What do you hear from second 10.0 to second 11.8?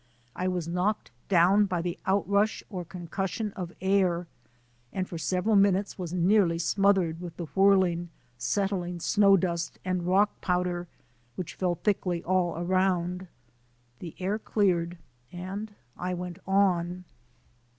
rock powder which fell